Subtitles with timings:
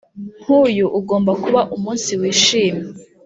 [0.43, 2.87] nkuyu ugomba kuba umunsi wishimye